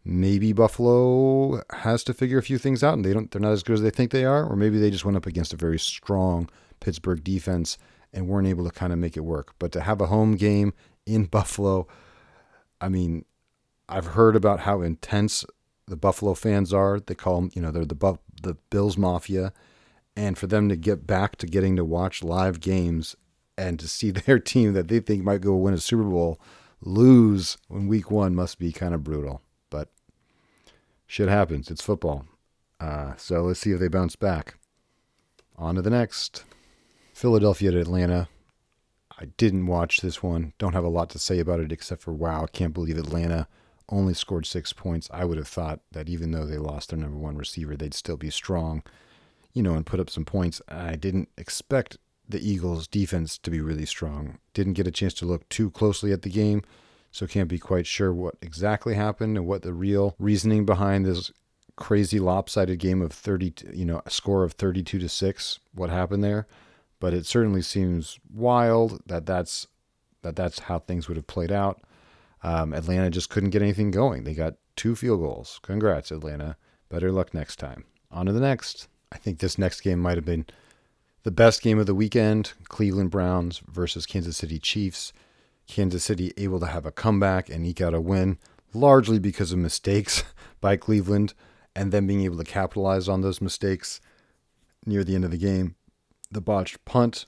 [0.02, 3.62] Maybe Buffalo has to figure a few things out and they don't they're not as
[3.62, 5.78] good as they think they are, or maybe they just went up against a very
[5.78, 6.48] strong
[6.80, 7.76] Pittsburgh defense
[8.14, 9.52] and weren't able to kind of make it work.
[9.58, 10.72] But to have a home game
[11.04, 11.86] in Buffalo,
[12.80, 13.26] I mean,
[13.90, 15.44] I've heard about how intense
[15.86, 16.98] the Buffalo fans are.
[16.98, 19.52] They call them, you know, they're the Bu- the Bills Mafia,
[20.16, 23.16] and for them to get back to getting to watch live games
[23.56, 26.40] and to see their team that they think might go win a Super Bowl
[26.80, 29.42] lose in Week One must be kind of brutal.
[29.70, 29.88] But
[31.06, 31.70] shit happens.
[31.70, 32.26] It's football.
[32.80, 34.56] Uh, so let's see if they bounce back.
[35.56, 36.44] On to the next.
[37.14, 38.28] Philadelphia to Atlanta.
[39.16, 40.54] I didn't watch this one.
[40.58, 43.46] Don't have a lot to say about it except for wow, can't believe Atlanta
[43.92, 45.08] only scored six points.
[45.12, 48.16] I would have thought that even though they lost their number one receiver, they'd still
[48.16, 48.82] be strong,
[49.52, 50.62] you know, and put up some points.
[50.68, 51.98] I didn't expect
[52.32, 54.38] the Eagles' defense to be really strong.
[54.54, 56.62] Didn't get a chance to look too closely at the game,
[57.10, 61.30] so can't be quite sure what exactly happened and what the real reasoning behind this
[61.76, 66.24] crazy lopsided game of 30, you know, a score of 32 to 6, what happened
[66.24, 66.46] there.
[67.00, 69.66] But it certainly seems wild that that's
[70.22, 71.82] that that's how things would have played out.
[72.44, 74.24] Um, Atlanta just couldn't get anything going.
[74.24, 75.58] They got two field goals.
[75.62, 76.56] Congrats, Atlanta.
[76.88, 77.84] Better luck next time.
[78.10, 78.88] On to the next.
[79.10, 80.46] I think this next game might have been
[81.22, 85.12] the best game of the weekend Cleveland Browns versus Kansas City Chiefs.
[85.66, 88.38] Kansas City able to have a comeback and eke out a win,
[88.74, 90.24] largely because of mistakes
[90.60, 91.34] by Cleveland
[91.74, 94.00] and then being able to capitalize on those mistakes
[94.84, 95.76] near the end of the game.
[96.30, 97.26] The botched punt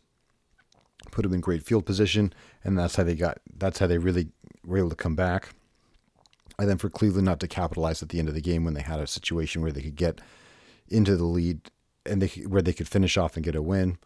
[1.11, 3.38] put them in great field position, and that's how they got.
[3.57, 4.28] That's how they really
[4.66, 5.50] were able to come back.
[6.59, 8.83] And then for Cleveland not to capitalize at the end of the game when they
[8.83, 10.20] had a situation where they could get
[10.88, 11.70] into the lead
[12.07, 13.99] and they where they could finish off and get a win.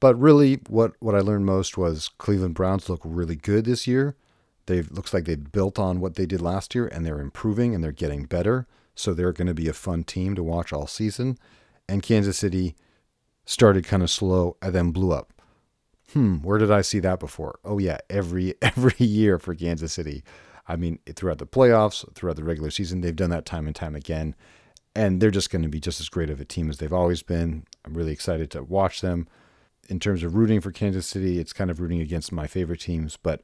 [0.00, 4.16] But really, what what I learned most was Cleveland Browns look really good this year.
[4.66, 7.82] They looks like they built on what they did last year, and they're improving and
[7.82, 8.66] they're getting better.
[8.94, 11.38] So they're going to be a fun team to watch all season.
[11.88, 12.74] And Kansas City
[13.44, 15.32] started kind of slow and then blew up
[16.12, 17.58] hmm, where did I see that before?
[17.64, 20.24] Oh yeah, every every year for Kansas City.
[20.68, 23.94] I mean, throughout the playoffs, throughout the regular season, they've done that time and time
[23.94, 24.34] again.
[24.96, 27.22] And they're just going to be just as great of a team as they've always
[27.22, 27.64] been.
[27.84, 29.28] I'm really excited to watch them.
[29.90, 33.18] In terms of rooting for Kansas City, it's kind of rooting against my favorite teams,
[33.18, 33.42] but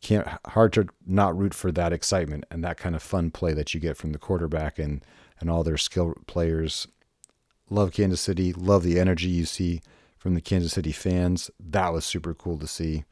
[0.00, 3.74] can't hard to not root for that excitement and that kind of fun play that
[3.74, 5.04] you get from the quarterback and
[5.40, 6.88] and all their skill players.
[7.68, 9.82] Love Kansas City, love the energy you see
[10.16, 11.50] from the Kansas City fans.
[11.60, 13.04] That was super cool to see.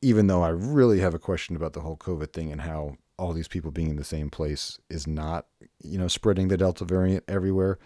[0.00, 3.32] Even though I really have a question about the whole COVID thing and how all
[3.32, 5.46] these people being in the same place is not,
[5.82, 7.78] you know, spreading the Delta variant everywhere.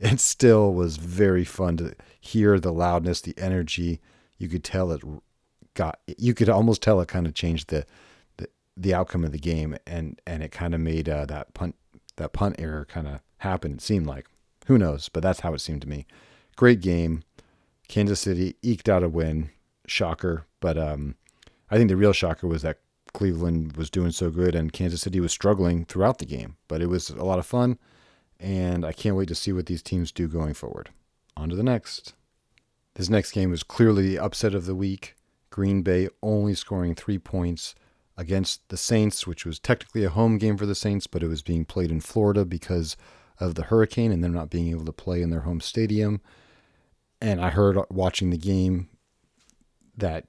[0.00, 4.00] It still was very fun to hear the loudness, the energy.
[4.38, 5.02] You could tell it
[5.74, 7.84] got, you could almost tell it kind of changed the,
[8.36, 11.74] the, the outcome of the game, and and it kind of made uh, that punt
[12.16, 13.72] that punt error kind of happen.
[13.72, 14.26] It seemed like,
[14.66, 16.06] who knows, but that's how it seemed to me.
[16.56, 17.22] Great game.
[17.88, 19.50] Kansas City eked out a win.
[19.86, 20.46] Shocker.
[20.60, 21.14] But um,
[21.70, 22.80] I think the real shocker was that
[23.12, 26.56] Cleveland was doing so good and Kansas City was struggling throughout the game.
[26.68, 27.78] But it was a lot of fun,
[28.38, 30.90] and I can't wait to see what these teams do going forward.
[31.36, 32.14] On to the next.
[32.94, 35.14] This next game was clearly the upset of the week.
[35.50, 37.74] Green Bay only scoring three points
[38.16, 41.40] against the Saints, which was technically a home game for the Saints, but it was
[41.40, 42.96] being played in Florida because
[43.38, 46.20] of the hurricane and them not being able to play in their home stadium.
[47.20, 48.88] And I heard watching the game
[49.96, 50.24] that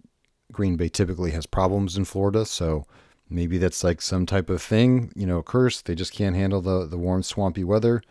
[0.52, 2.86] Green Bay typically has problems in Florida, so
[3.30, 5.82] maybe that's like some type of thing, you know, a curse.
[5.82, 8.02] They just can't handle the the warm, swampy weather.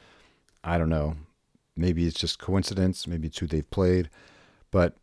[0.63, 1.17] I don't know.
[1.77, 3.07] Maybe it's just coincidence.
[3.07, 4.11] Maybe it's who they've played,
[4.71, 4.97] but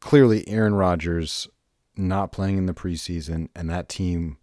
[0.00, 1.48] clearly Aaron Rodgers
[1.96, 4.38] not playing in the preseason and that team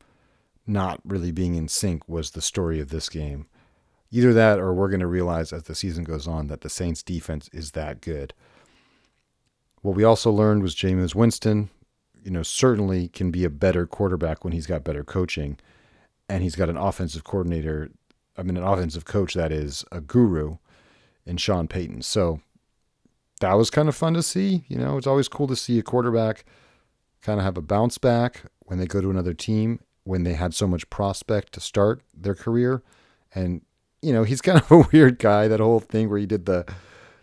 [0.66, 3.48] not really being in sync was the story of this game.
[4.12, 7.04] Either that or we're going to realize as the season goes on that the Saints
[7.04, 8.34] defense is that good.
[9.88, 11.70] What we also learned was Jameis Winston,
[12.22, 15.58] you know, certainly can be a better quarterback when he's got better coaching
[16.28, 17.92] and he's got an offensive coordinator,
[18.36, 20.58] I mean an offensive coach that is a guru
[21.26, 22.02] in Sean Payton.
[22.02, 22.42] So
[23.40, 25.84] that was kind of fun to see, you know, it's always cool to see a
[25.84, 26.44] quarterback
[27.22, 30.54] kind of have a bounce back when they go to another team when they had
[30.54, 32.84] so much prospect to start their career
[33.34, 33.62] and
[34.02, 35.48] you know, he's kind of a weird guy.
[35.48, 36.66] That whole thing where he did the,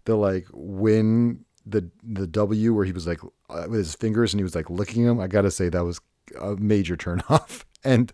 [0.06, 4.40] the like win the the W where he was like uh, with his fingers and
[4.40, 5.20] he was like licking them.
[5.20, 6.00] I gotta say that was
[6.40, 7.64] a major turnoff.
[7.82, 8.12] And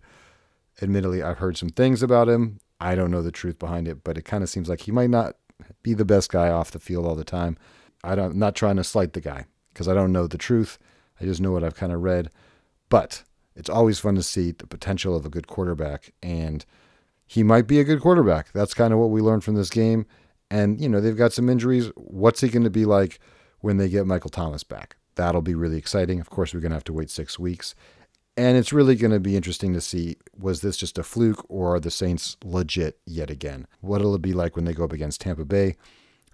[0.83, 2.61] admittedly, I've heard some things about him.
[2.81, 5.11] I don't know the truth behind it, but it kind of seems like he might
[5.11, 5.37] not
[5.83, 7.57] be the best guy off the field all the time.
[8.03, 10.79] I don't, I'm not trying to slight the guy because I don't know the truth.
[11.21, 12.31] I just know what I've kind of read.
[12.89, 16.65] But it's always fun to see the potential of a good quarterback and
[17.27, 18.51] he might be a good quarterback.
[18.53, 20.07] That's kind of what we learned from this game.
[20.51, 21.93] And, you know, they've got some injuries.
[21.95, 23.21] What's he going to be like
[23.61, 24.97] when they get Michael Thomas back?
[25.15, 26.21] That'll be really exciting.
[26.21, 27.75] Of course, we're going to have to wait six weeks.
[28.37, 31.75] And it's really going to be interesting to see was this just a fluke or
[31.75, 33.67] are the Saints legit yet again?
[33.81, 35.77] What'll it be like when they go up against Tampa Bay?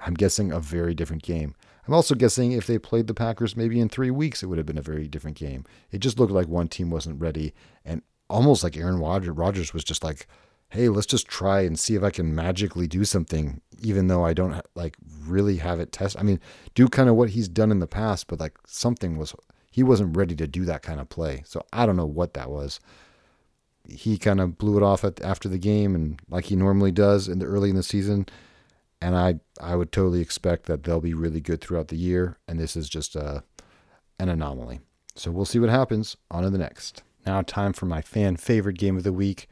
[0.00, 1.54] I'm guessing a very different game.
[1.88, 4.66] I'm also guessing if they played the Packers maybe in three weeks, it would have
[4.66, 5.64] been a very different game.
[5.90, 10.04] It just looked like one team wasn't ready and almost like Aaron Rodgers was just
[10.04, 10.26] like,
[10.70, 14.34] hey, let's just try and see if I can magically do something, even though I
[14.34, 16.16] don't like really have it test.
[16.18, 16.40] I mean,
[16.74, 19.34] do kind of what he's done in the past, but like something was,
[19.70, 21.42] he wasn't ready to do that kind of play.
[21.46, 22.80] So I don't know what that was.
[23.88, 27.28] He kind of blew it off at, after the game and like he normally does
[27.28, 28.26] in the early in the season.
[29.00, 32.38] And I, I would totally expect that they'll be really good throughout the year.
[32.48, 33.44] And this is just a,
[34.18, 34.80] an anomaly.
[35.14, 36.16] So we'll see what happens.
[36.30, 37.02] On to the next.
[37.24, 39.48] Now, time for my fan favorite game of the week.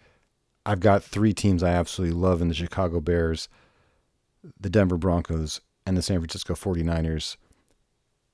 [0.66, 3.48] I've got three teams I absolutely love in the Chicago Bears,
[4.58, 7.36] the Denver Broncos, and the San Francisco 49ers.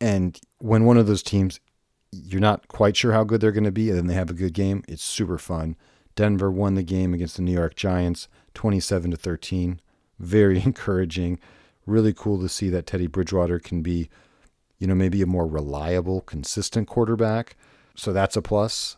[0.00, 1.60] And when one of those teams,
[2.12, 4.34] you're not quite sure how good they're going to be, and then they have a
[4.34, 5.76] good game, it's super fun.
[6.16, 9.80] Denver won the game against the New York Giants 27 to 13.
[10.18, 11.38] Very encouraging.
[11.86, 14.08] Really cool to see that Teddy Bridgewater can be,
[14.78, 17.56] you know, maybe a more reliable, consistent quarterback.
[17.94, 18.96] So that's a plus.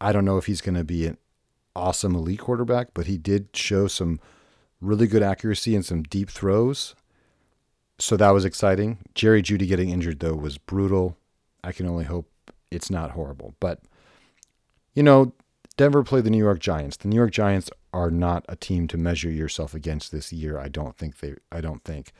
[0.00, 1.16] I don't know if he's going to be an
[1.76, 4.18] awesome elite quarterback, but he did show some
[4.80, 6.94] really good accuracy and some deep throws.
[7.98, 8.98] So that was exciting.
[9.14, 11.16] Jerry Jeudy getting injured, though, was brutal.
[11.62, 12.28] I can only hope
[12.70, 13.54] it's not horrible.
[13.60, 13.80] But,
[14.94, 15.32] you know,
[15.76, 16.96] Denver played the New York Giants.
[16.96, 20.58] The New York Giants are not a team to measure yourself against this year.
[20.58, 22.12] I don't think they I don't think.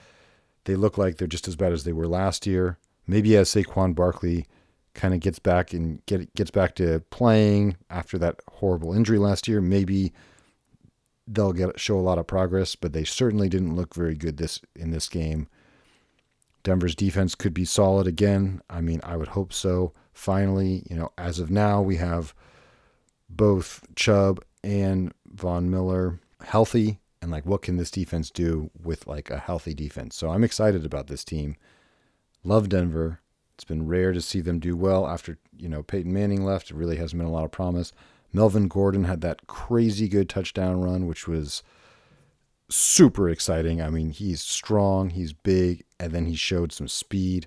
[0.65, 2.79] They look like they're just as bad as they were last year.
[3.07, 4.47] Maybe as Saquon Barkley
[4.97, 9.47] kind of gets back and get gets back to playing after that horrible injury last
[9.47, 10.13] year, maybe
[11.29, 14.61] they'll get show a lot of progress, but they certainly didn't look very good this
[14.75, 15.47] in this game.
[16.65, 18.61] Denver's defense could be solid again.
[18.69, 19.93] I mean, I would hope so.
[20.13, 22.35] Finally, you know, as of now, we have
[23.29, 29.31] both Chubb and Von Miller healthy and like what can this defense do with like
[29.31, 30.17] a healthy defense.
[30.17, 31.57] So I'm excited about this team.
[32.43, 33.21] Love Denver.
[33.57, 36.71] It's been rare to see them do well after, you know, Peyton Manning left.
[36.71, 37.91] It really hasn't been a lot of promise.
[38.31, 41.63] Melvin Gordon had that crazy good touchdown run, which was
[42.69, 43.81] super exciting.
[43.81, 47.47] I mean, he's strong, he's big, and then he showed some speed.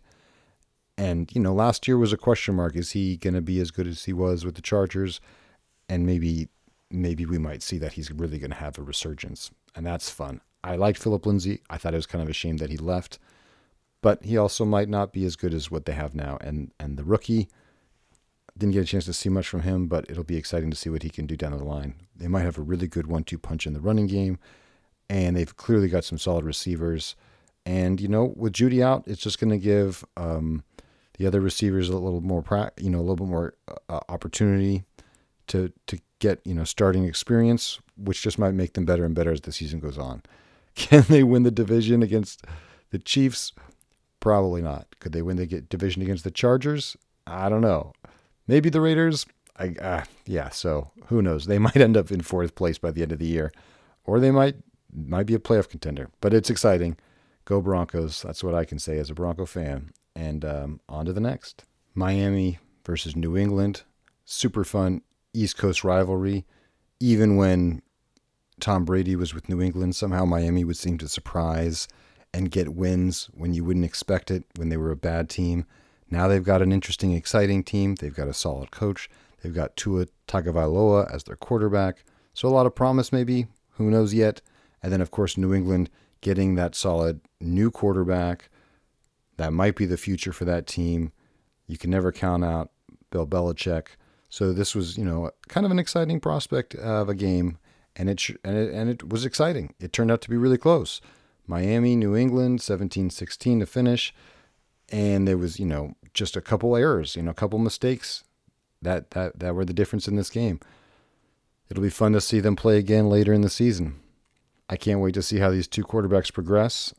[0.97, 2.75] And, you know, last year was a question mark.
[2.75, 5.21] Is he going to be as good as he was with the Chargers?
[5.87, 6.49] And maybe
[6.89, 9.51] maybe we might see that he's really going to have a resurgence.
[9.75, 10.41] And that's fun.
[10.63, 11.61] I liked Phillip Lindsay.
[11.69, 13.19] I thought it was kind of a shame that he left
[14.01, 16.37] but he also might not be as good as what they have now.
[16.41, 17.49] And and the rookie
[18.57, 20.89] didn't get a chance to see much from him, but it'll be exciting to see
[20.89, 21.95] what he can do down the line.
[22.15, 24.37] They might have a really good one-two punch in the running game,
[25.09, 27.15] and they've clearly got some solid receivers.
[27.65, 30.63] And you know, with Jeudy out, it's just going to give um,
[31.17, 33.53] the other receivers a little more, pra- you know, a little bit more
[33.89, 34.83] uh, opportunity
[35.47, 39.31] to to get you know starting experience, which just might make them better and better
[39.31, 40.21] as the season goes on.
[40.75, 42.45] Can they win the division against
[42.91, 43.53] the Chiefs?
[44.19, 44.87] Probably not.
[44.99, 46.97] Could they win the get division against the Chargers?
[47.25, 47.93] I don't know.
[48.47, 49.25] Maybe the Raiders.
[49.57, 50.49] I uh, yeah.
[50.49, 51.45] So who knows?
[51.45, 53.51] They might end up in fourth place by the end of the year,
[54.03, 54.55] or they might
[54.93, 56.09] might be a playoff contender.
[56.21, 56.97] But it's exciting.
[57.45, 58.21] Go Broncos.
[58.21, 59.91] That's what I can say as a Bronco fan.
[60.15, 61.63] And um, on to the next.
[61.95, 63.83] Miami versus New England.
[64.25, 65.01] Super fun
[65.33, 66.45] East Coast rivalry.
[66.99, 67.81] Even when
[68.59, 71.87] Tom Brady was with New England, somehow Miami would seem to surprise
[72.33, 75.65] and get wins when you wouldn't expect it when they were a bad team.
[76.09, 77.95] Now they've got an interesting, exciting team.
[77.95, 79.09] They've got a solid coach.
[79.41, 82.03] They've got Tua Tagovailoa as their quarterback.
[82.33, 83.47] So a lot of promise, maybe.
[83.71, 84.41] Who knows yet?
[84.81, 85.89] And then, of course, New England
[86.21, 88.49] getting that solid new quarterback.
[89.37, 91.11] That might be the future for that team.
[91.67, 92.71] You can never count out
[93.11, 93.87] Bill Belichick.
[94.29, 97.57] So this was, you know, kind of an exciting prospect of a game,
[97.95, 99.73] and it and it and it was exciting.
[99.79, 101.01] It turned out to be really close.
[101.49, 104.13] Miami, New England, 17-16 to finish,
[104.89, 108.23] and there was you know just a couple errors, you know, a couple mistakes
[108.81, 110.59] that that that were the difference in this game.
[111.69, 113.99] It'll be fun to see them play again later in the season.
[114.69, 116.93] I can't wait to see how these two quarterbacks progress.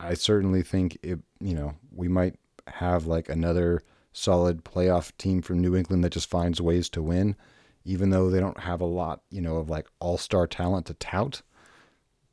[0.00, 2.34] I certainly think it, you know, we might
[2.66, 7.36] have like another solid playoff team from New England that just finds ways to win,
[7.84, 10.94] even though they don't have a lot, you know, of like all star talent to
[10.94, 11.42] tout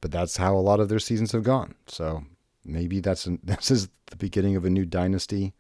[0.02, 1.76] but that's how a lot of their seasons have gone.
[1.88, 2.26] So
[2.66, 5.54] maybe that's an, this is the beginning of a new dynasty.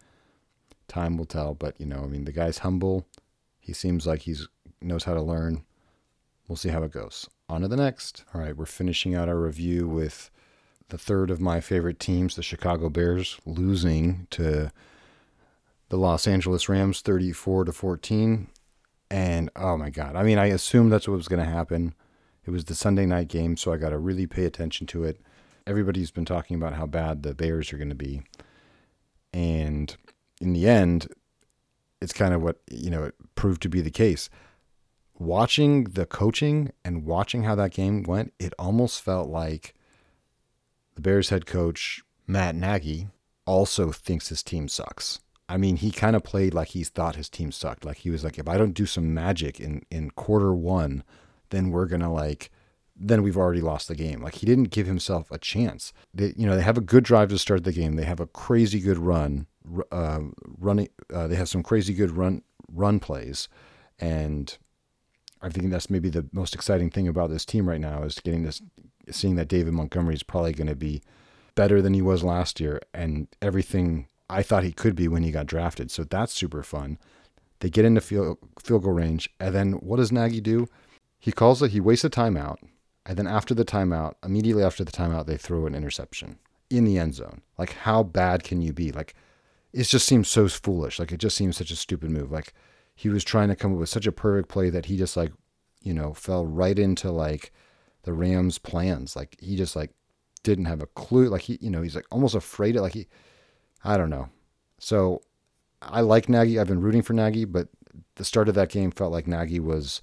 [0.87, 3.05] Time will tell, but you know, I mean, the guy's humble.
[3.59, 4.47] He seems like he's
[4.81, 5.63] knows how to learn.
[6.47, 7.29] We'll see how it goes.
[7.47, 8.25] On to the next.
[8.33, 10.31] All right, we're finishing out our review with
[10.89, 14.71] the third of my favorite teams, the Chicago Bears, losing to
[15.89, 18.47] the Los Angeles Rams 34 to 14.
[19.09, 21.93] And oh my God, I mean, I assumed that's what was going to happen.
[22.45, 25.21] It was the Sunday night game, so I got to really pay attention to it.
[25.67, 28.23] Everybody's been talking about how bad the Bears are going to be.
[29.31, 29.95] And
[30.39, 31.07] in the end,
[32.01, 34.29] it's kind of what, you know, it proved to be the case.
[35.21, 39.75] watching the coaching and watching how that game went, it almost felt like
[40.95, 43.07] the Bears head coach, Matt Nagy,
[43.45, 45.19] also thinks his team sucks.
[45.47, 47.85] I mean, he kind of played like he thought his team sucked.
[47.85, 51.03] Like he was like, if I don't do some magic in, in quarter one,
[51.51, 52.49] then we're going to like,
[52.95, 54.21] then we've already lost the game.
[54.21, 55.93] Like he didn't give himself a chance.
[56.13, 57.95] They, you know, they have a good drive to start the game.
[57.95, 59.47] They have a crazy good run,
[59.91, 60.19] uh,
[60.57, 60.89] running.
[61.13, 62.41] Uh, they have some crazy good run
[62.73, 63.49] run plays,
[63.99, 64.57] and
[65.41, 68.43] I think that's maybe the most exciting thing about this team right now is getting
[68.43, 68.61] this,
[69.09, 71.01] seeing that David Montgomery is probably going to be
[71.55, 75.31] better than he was last year, and everything I thought he could be when he
[75.31, 75.91] got drafted.
[75.91, 76.97] So that's super fun.
[77.59, 80.67] They get into field, field goal range, and then what does Nagy do?
[81.21, 81.71] He calls it.
[81.71, 82.57] He wastes a timeout,
[83.05, 86.97] and then after the timeout, immediately after the timeout, they throw an interception in the
[86.97, 87.41] end zone.
[87.57, 88.91] Like how bad can you be?
[88.91, 89.13] Like
[89.71, 90.99] it just seems so foolish.
[90.99, 92.31] Like it just seems such a stupid move.
[92.31, 92.53] Like
[92.95, 95.31] he was trying to come up with such a perfect play that he just like,
[95.81, 97.51] you know, fell right into like
[98.03, 99.15] the Rams' plans.
[99.15, 99.91] Like he just like
[100.43, 101.29] didn't have a clue.
[101.29, 103.07] Like he, you know, he's like almost afraid of like he,
[103.83, 104.29] I don't know.
[104.79, 105.21] So
[105.81, 106.59] I like Nagy.
[106.59, 107.67] I've been rooting for Nagy, but
[108.15, 110.01] the start of that game felt like Nagy was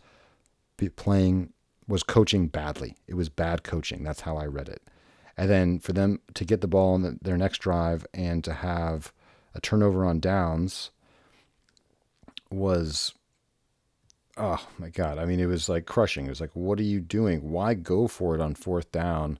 [0.86, 1.52] playing,
[1.88, 2.96] was coaching badly.
[3.08, 4.04] It was bad coaching.
[4.04, 4.82] That's how I read it.
[5.36, 8.52] And then for them to get the ball on the, their next drive and to
[8.52, 9.12] have
[9.54, 10.90] a turnover on downs
[12.50, 13.12] was
[14.36, 17.00] oh my god i mean it was like crushing it was like what are you
[17.00, 19.38] doing why go for it on fourth down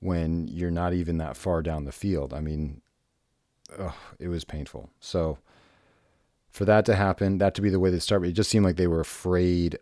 [0.00, 2.80] when you're not even that far down the field i mean
[3.78, 5.38] oh, it was painful so
[6.50, 8.76] for that to happen that to be the way they start it just seemed like
[8.76, 9.78] they were afraid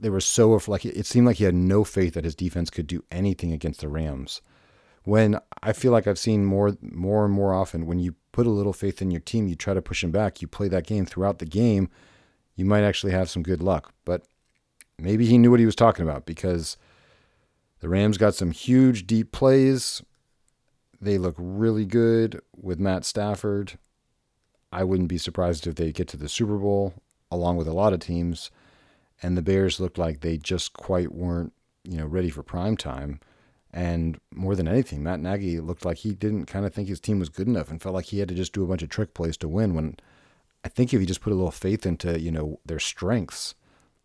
[0.00, 2.86] they were so like it seemed like he had no faith that his defense could
[2.86, 4.40] do anything against the rams
[5.04, 8.50] when i feel like i've seen more more and more often when you put a
[8.50, 11.04] little faith in your team, you try to push them back, you play that game
[11.04, 11.88] throughout the game,
[12.54, 13.92] you might actually have some good luck.
[14.04, 14.26] But
[14.98, 16.76] maybe he knew what he was talking about because
[17.80, 20.02] the Rams got some huge deep plays.
[21.00, 23.78] They look really good with Matt Stafford.
[24.72, 26.94] I wouldn't be surprised if they get to the Super Bowl
[27.30, 28.50] along with a lot of teams.
[29.22, 31.52] And the Bears looked like they just quite weren't,
[31.84, 33.20] you know, ready for prime time.
[33.72, 37.20] And more than anything, Matt Nagy looked like he didn't kind of think his team
[37.20, 39.14] was good enough and felt like he had to just do a bunch of trick
[39.14, 39.74] plays to win.
[39.74, 39.96] When
[40.64, 43.54] I think if he just put a little faith into, you know, their strengths,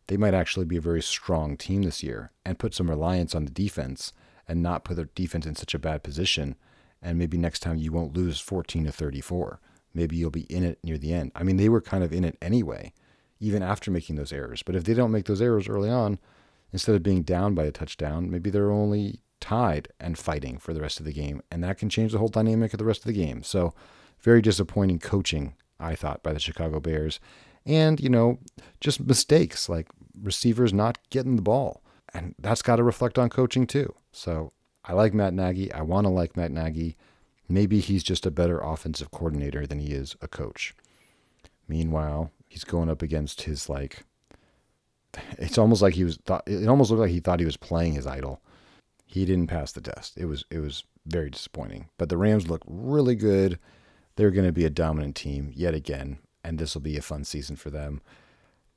[0.08, 3.45] they might actually be a very strong team this year and put some reliance on
[3.45, 4.13] the defense
[4.47, 6.56] and not put their defense in such a bad position.
[7.01, 9.60] And maybe next time you won't lose 14 to 34.
[9.93, 11.32] Maybe you'll be in it near the end.
[11.36, 12.93] I mean, they were kind of in it anyway,
[13.39, 14.63] even after making those errors.
[14.63, 16.19] But if they don't make those errors early on,
[16.71, 20.81] instead of being down by a touchdown, maybe they're only tied and fighting for the
[20.81, 21.41] rest of the game.
[21.51, 23.43] And that can change the whole dynamic of the rest of the game.
[23.43, 23.73] So,
[24.19, 27.19] very disappointing coaching, I thought, by the Chicago Bears.
[27.65, 28.39] And, you know,
[28.79, 29.87] just mistakes like
[30.21, 31.81] receivers not getting the ball.
[32.13, 33.93] And that's got to reflect on coaching too.
[34.11, 34.51] So,
[34.83, 35.71] I like Matt Nagy.
[35.71, 36.95] I want to like Matt Nagy.
[37.47, 40.75] Maybe he's just a better offensive coordinator than he is a coach.
[41.67, 44.03] Meanwhile, he's going up against his like
[45.37, 47.93] it's almost like he was thought it almost looked like he thought he was playing
[47.93, 48.41] his idol
[49.15, 50.17] he didn't pass the test.
[50.17, 51.87] It was it was very disappointing.
[51.97, 53.57] But the Rams look really good.
[54.17, 57.23] They're going to be a dominant team yet again, and this will be a fun
[57.23, 58.01] season for them.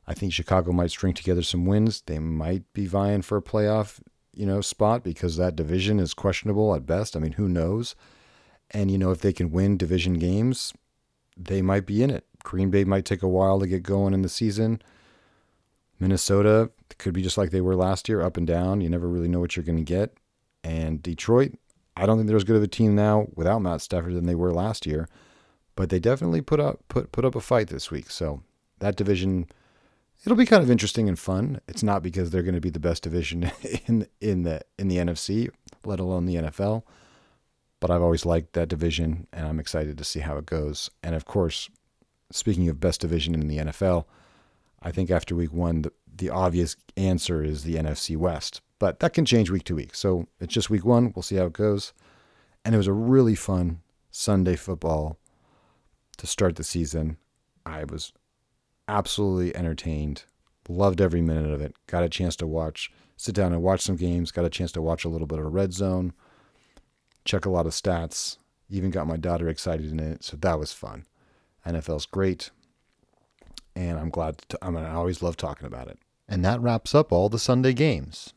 [0.07, 2.03] I think Chicago might string together some wins.
[2.03, 3.99] They might be vying for a playoff,
[4.33, 7.17] you know, spot because that division is questionable at best.
[7.17, 7.97] I mean, who knows?
[8.71, 10.73] And you know, if they can win division games,
[11.37, 12.28] they might be in it.
[12.49, 14.81] Green Bay might take a while to get going in the season.
[16.01, 18.81] Minnesota could be just like they were last year, up and down.
[18.81, 20.15] You never really know what you're going to get.
[20.65, 21.53] And Detroit,
[21.95, 24.35] I don't think they're as good of a team now without Matt Stafford than they
[24.35, 25.11] were last year,
[25.77, 28.11] but they definitely put up put put up a fight this week.
[28.11, 28.43] So
[28.79, 29.47] that division,
[30.25, 31.61] it'll be kind of interesting and fun.
[31.69, 33.53] It's not because they're going to be the best division
[33.87, 35.51] in in the in the NFC,
[35.85, 36.83] let alone the NFL.
[37.79, 40.91] But I've always liked that division, and I'm excited to see how it goes.
[41.03, 41.69] And of course,
[42.31, 44.05] speaking of best division in the NFL,
[44.83, 48.61] I think after week one, the, the obvious answer is the NFC West.
[48.79, 49.95] But that can change week to week.
[49.95, 51.13] So it's just week one.
[51.15, 51.93] We'll see how it goes.
[52.65, 55.19] And it was a really fun Sunday football
[56.17, 57.17] to start the season.
[57.67, 58.13] I was
[58.87, 60.25] absolutely entertained.
[60.69, 61.75] Loved every minute of it.
[61.87, 64.31] Got a chance to watch, sit down and watch some games.
[64.31, 66.13] Got a chance to watch a little bit of red zone,
[67.25, 68.37] check a lot of stats.
[68.69, 70.23] Even got my daughter excited in it.
[70.23, 71.07] So that was fun.
[71.69, 72.51] NFL's great
[73.79, 75.99] and I'm glad to, I mean, I always love talking about it.
[76.29, 78.35] And that wraps up all the Sunday games.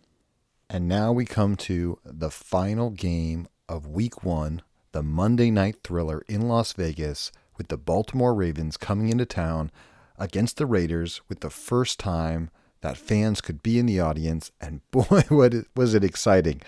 [0.70, 4.62] And now we come to the final game of week one,
[4.92, 9.72] the Monday night thriller in Las Vegas, with the Baltimore Ravens coming into town
[10.18, 12.52] against the Raiders with the first time
[12.82, 16.62] that fans could be in the audience, and boy, what was it exciting!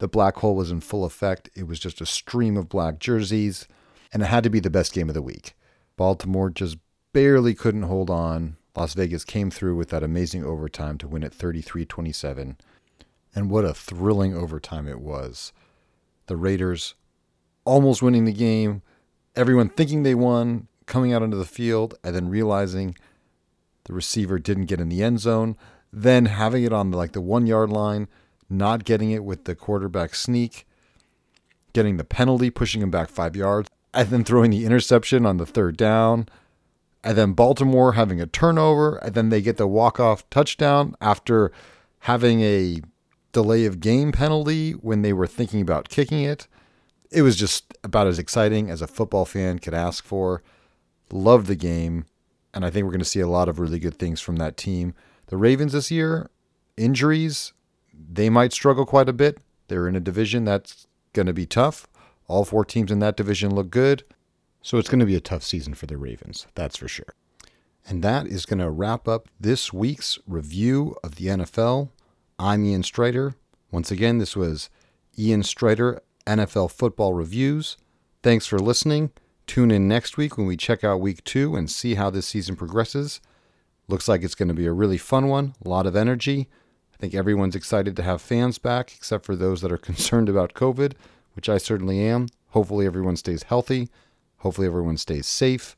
[0.00, 1.48] The black hole was in full effect.
[1.54, 3.68] It was just a stream of black jerseys,
[4.12, 5.54] and it had to be the best game of the week.
[5.96, 6.78] Baltimore just
[7.12, 8.56] barely couldn't hold on.
[8.76, 12.58] Las Vegas came through with that amazing overtime to win it 33 27.
[13.34, 15.52] And what a thrilling overtime it was.
[16.26, 16.94] The Raiders
[17.64, 18.82] almost winning the game,
[19.34, 22.96] everyone thinking they won, coming out onto the field, and then realizing
[23.84, 25.56] the receiver didn't get in the end zone,
[25.92, 28.08] then having it on like the one yard line,
[28.48, 30.66] not getting it with the quarterback sneak,
[31.72, 35.46] getting the penalty, pushing him back five yards, and then throwing the interception on the
[35.46, 36.28] third down
[37.06, 41.52] and then Baltimore having a turnover, and then they get the walk-off touchdown after
[42.00, 42.80] having a
[43.30, 46.48] delay of game penalty when they were thinking about kicking it.
[47.12, 50.42] It was just about as exciting as a football fan could ask for.
[51.12, 52.06] Loved the game,
[52.52, 54.56] and I think we're going to see a lot of really good things from that
[54.56, 54.92] team.
[55.28, 56.28] The Ravens this year,
[56.76, 57.52] injuries,
[57.94, 59.38] they might struggle quite a bit.
[59.68, 61.86] They're in a division that's going to be tough.
[62.28, 64.04] All four teams in that division look good.
[64.62, 67.14] So it's going to be a tough season for the Ravens, that's for sure.
[67.88, 71.90] And that is going to wrap up this week's review of the NFL.
[72.38, 73.36] I'm Ian Strider.
[73.70, 74.70] Once again, this was
[75.16, 77.76] Ian Strider, NFL Football Reviews.
[78.22, 79.12] Thanks for listening.
[79.46, 82.56] Tune in next week when we check out week two and see how this season
[82.56, 83.20] progresses.
[83.86, 86.48] Looks like it's going to be a really fun one, a lot of energy.
[86.92, 90.54] I think everyone's excited to have fans back, except for those that are concerned about
[90.54, 90.94] COVID,
[91.36, 92.26] which I certainly am.
[92.48, 93.88] Hopefully, everyone stays healthy.
[94.38, 95.76] Hopefully, everyone stays safe.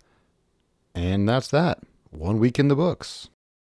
[0.94, 1.80] And that's that.
[2.10, 3.28] One week in the books.